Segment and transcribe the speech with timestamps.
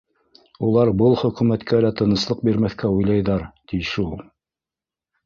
[0.67, 4.11] Улар был хөкүмәткә лә тыныслыҡ бирмәҫкә уйлайҙар, ти, шул.